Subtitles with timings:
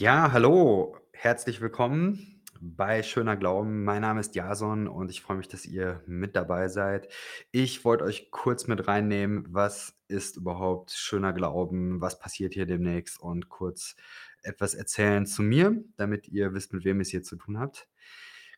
[0.00, 3.84] Ja, hallo, herzlich willkommen bei Schöner Glauben.
[3.84, 7.12] Mein Name ist Jason und ich freue mich, dass ihr mit dabei seid.
[7.52, 13.20] Ich wollte euch kurz mit reinnehmen, was ist überhaupt schöner Glauben, was passiert hier demnächst
[13.20, 13.94] und kurz
[14.40, 17.86] etwas erzählen zu mir, damit ihr wisst, mit wem ihr es hier zu tun habt.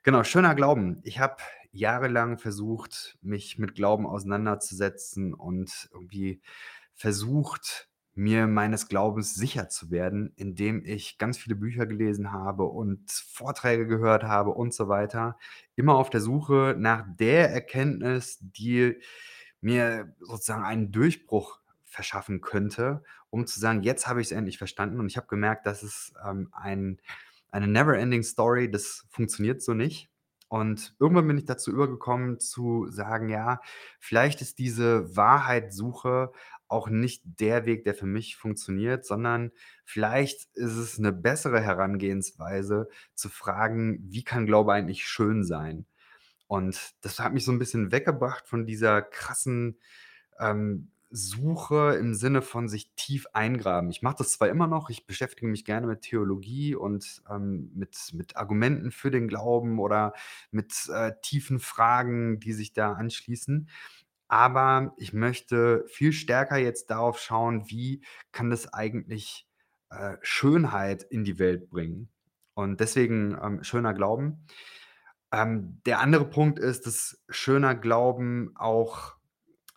[0.04, 1.00] Genau, schöner Glauben.
[1.02, 1.38] Ich habe
[1.72, 6.40] jahrelang versucht, mich mit Glauben auseinanderzusetzen und irgendwie
[6.94, 13.10] versucht, mir meines Glaubens sicher zu werden, indem ich ganz viele Bücher gelesen habe und
[13.10, 15.38] Vorträge gehört habe und so weiter.
[15.76, 19.00] Immer auf der Suche nach der Erkenntnis, die
[19.60, 25.06] mir sozusagen einen Durchbruch verschaffen könnte, um zu sagen: „Jetzt habe ich's endlich verstanden.“ Und
[25.06, 27.00] ich habe gemerkt, das ist, ähm, ein
[27.50, 30.11] eine never ending story, das funktioniert so nicht.
[30.52, 33.62] Und irgendwann bin ich dazu übergekommen zu sagen: „Ja,
[33.98, 36.30] vielleicht ist diese Wahrheitssuche
[36.68, 39.52] auch nicht der Weg, der für mich funktioniert, sondern
[39.86, 45.86] vielleicht ist es 'ne bessere Herangehensweise zu fragen: „Wie kann Glaube eigentlich schön sein?“
[46.48, 49.78] Und das hat mich so 'n bisschen weggebracht von dieser krassen,
[50.40, 53.90] ähm, Suche im Sinne von sich tief eingraben.
[53.90, 57.96] Ich mache das zwar immer noch, ich beschäftige mich gerne mit Theologie und, ähm, mit
[58.14, 60.14] mit Argumenten für den Glauben oder
[60.50, 63.68] mit, äh, tiefen Fragen, die sich da anschließen.
[64.28, 68.02] Aber ich möchte viel stärker jetzt darauf schauen, wie
[68.32, 69.46] kann das eigentlich,
[69.90, 72.08] äh, Schönheit in die Welt bringen?
[72.54, 74.46] Und deswegen, ähm, schöner Glauben.
[75.32, 79.16] Ähm, der andere Punkt ist, dass schöner Glauben auch,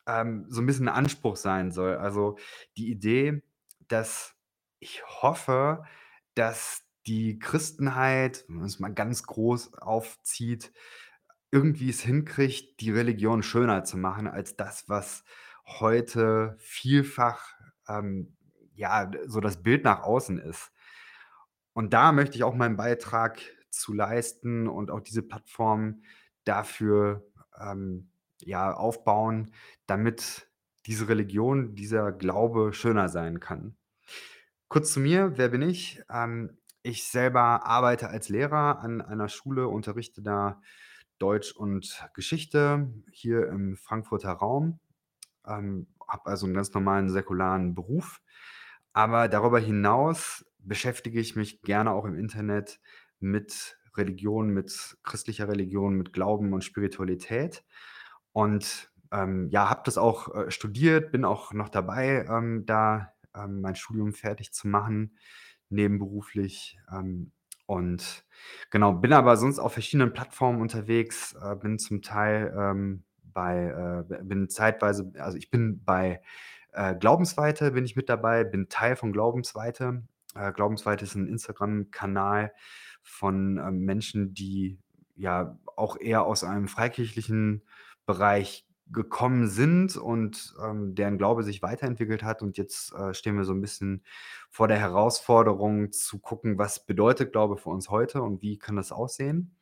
[0.08, 1.96] ähm, so 'n bisschen 'n Anspruch sein soll.
[1.98, 2.38] Also,
[2.78, 3.44] die Idee,
[3.88, 4.36] dass
[4.80, 5.84] ich hoffe,
[6.36, 10.72] dass die Christenheit, wenn man's mal ganz groß aufzieht,
[11.52, 15.24] irgendwie es hinkriegt, die Religion schöner zu machen als das, was
[15.68, 17.54] heute vielfach,
[17.88, 18.36] ähm,
[18.76, 20.72] ja, so das Bild nach außen ist.
[21.78, 23.38] Und da möchte ich auch meinen Beitrag
[23.70, 26.04] zu leisten und auch diese Plattform
[26.46, 27.28] dafür,
[27.60, 28.10] ähm,
[28.46, 29.54] ja, aufbauen,
[29.88, 30.50] damit
[30.88, 33.78] diese Religion, dieser Glaube schöner sein kann.
[34.70, 36.04] Kurz zu mir, wer bin ich?
[36.10, 40.62] Ähm, ich selber arbeite als Lehrer an einer Schule, unterrichte da
[41.20, 44.80] Deutsch und Geschichte hier im Frankfurter Raum,
[45.48, 48.22] ähm, habe also 'n ganz normalen säkularen Beruf.
[48.94, 52.80] Aber darüber hinaus beschäftige ich mich gerne auch im Internet
[53.20, 57.64] mit Religion, mit christlicher Religion, mit Glauben und Spiritualität.
[58.36, 63.62] Und, ähm, ja, habe das auch, äh, studiert, bin auch noch dabei, ähm, da, ähm,
[63.62, 65.16] mein Studium fertig zu machen,
[65.70, 66.78] nebenberuflich.
[66.92, 67.32] Ähm,
[67.66, 68.26] und
[68.72, 74.24] genau, bin aber sonst auf verschiedenen Plattformen unterwegs, äh, bin zum Teil, ähm, bei, äh
[74.24, 76.22] bin zeitweise also, ich bin bei,
[76.74, 80.04] äh, Glaubensweite bin ich mit dabei, bin Teil von Glaubensweite.
[80.36, 82.52] Äh, Glaubensweite ist 'n Instagram-Kanal
[83.02, 84.78] von, ähm, Menschen, die,
[85.16, 87.64] ja, auch eher aus einem freikirchlichen
[88.06, 92.42] Bereich gekommen sind und, ähm, deren Glaube sich weiterentwickelt hat.
[92.44, 94.04] Und jetzt, äh, stehen wir so 'n bisschen
[94.52, 98.92] vor der Herausforderung zu gucken, was bedeutet Glaube für uns heute und wie kann das
[98.92, 99.56] aussehen?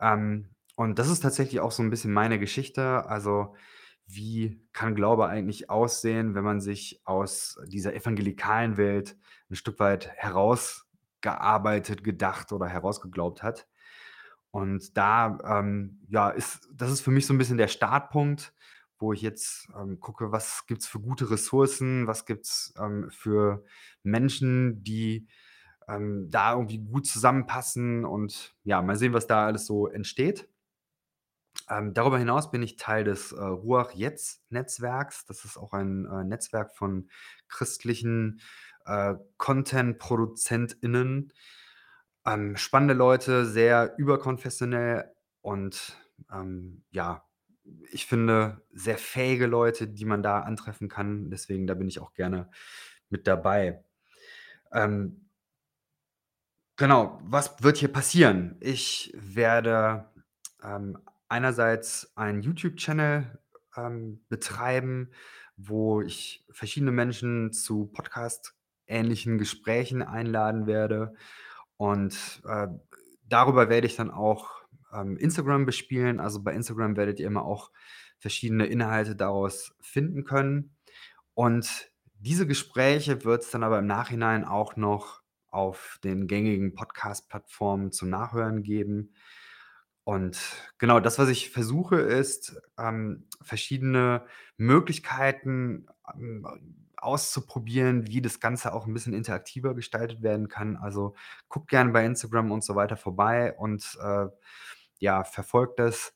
[0.00, 3.06] Ähm, und das ist tatsächlich auch so 'n bisschen meine Geschichte.
[3.08, 3.54] Also,
[4.06, 9.16] wie kann Glaube eigentlich aussehen, wenn man sich aus dieser evangelikalen Welt
[9.50, 13.66] 'n Stück weit herausgearbeitet, gedacht oder herausgeglaubt hat?
[14.54, 18.54] Und da, ähm, ja, ist das ist für mich so 'n bisschen der Startpunkt,
[19.00, 23.64] wo ich jetzt, ähm, gucke, was gibt's für gute Ressourcen, was gibt's, ähm, für
[24.04, 25.26] Menschen, die,
[25.88, 30.48] ähm, da irgendwie gut zusammenpassen und ja, mal sehen, was da alles so entsteht.
[31.70, 35.24] Ähm, darüber hinaus bin ich Teil des, äh, Ruach-Jetzt-Netzwerks.
[35.26, 37.08] Das ist auch ein, äh, Netzwerk von
[37.48, 38.40] christlichen,
[38.86, 41.32] äh, Content-ProduzentInnen.
[42.26, 45.12] Ähm, spannende Leute, sehr überkonfessionell
[45.42, 45.98] und,
[46.32, 47.24] ähm, ja,
[47.90, 51.30] ich finde, sehr fähige Leute, die man da antreffen kann.
[51.30, 52.50] Deswegen, da bin ich auch gerne
[53.10, 53.84] mit dabei.
[54.72, 55.28] Ähm
[56.76, 58.56] genau, was wird hier passieren?
[58.60, 60.06] Ich werde,
[60.62, 60.98] ähm,
[61.28, 63.38] einerseits einen YouTube-Channel,
[63.76, 65.10] ähm, betreiben,
[65.56, 71.14] wo ich verschiedene Menschen zu Podcast-ähnlichen Gesprächen einladen werde.
[71.76, 72.68] Und, äh,
[73.28, 74.50] darüber werde ich dann auch,
[74.92, 76.20] ähm, Instagram bespielen.
[76.20, 77.70] Also, bei Instagram werdet ihr immer auch
[78.18, 80.76] verschiedene Inhalte daraus finden können.
[81.34, 88.08] Und diese Gespräche wird's dann aber im Nachhinein auch noch auf den gängigen Podcast-Plattformen zum
[88.10, 89.14] Nachhören geben.
[90.04, 90.38] Und
[90.78, 96.46] genau, das, was ich versuche, ist, ähm, verschiedene Möglichkeiten, ähm,
[96.98, 100.76] auszuprobieren, wie das Ganze auch 'n bisschen interaktiver gestaltet werden kann.
[100.76, 101.14] Also,
[101.48, 104.26] guckt gerne bei Instagram und so weiter vorbei und, äh,
[105.00, 106.14] ja, verfolgt das,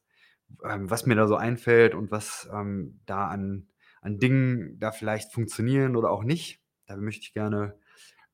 [0.65, 3.69] ähm, was mir da so einfällt und was, ähm, da an
[4.03, 6.63] an Dingen da vielleicht funktionieren oder auch nicht.
[6.87, 7.77] Da möchte ich gerne,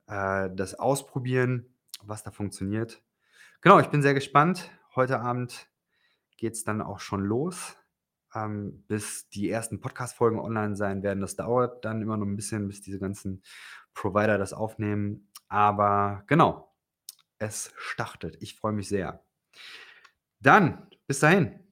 [0.08, 3.02] äh, das ausprobieren, was da funktioniert.
[3.62, 4.70] Genau, ich bin sehr gespannt.
[4.96, 5.68] Heute Abend
[6.38, 7.76] geht's dann auch schon los,
[8.34, 11.20] ähm, bis die ersten Podcast-Folgen online sein werden.
[11.20, 13.42] Das dauert dann immer noch 'n bisschen, bis diese ganzen
[13.94, 15.30] Provider das aufnehmen.
[15.48, 16.74] Aber genau,
[17.38, 18.36] es startet.
[18.40, 19.24] Ich freue mich sehr.
[20.40, 21.63] Dann, bis dahin.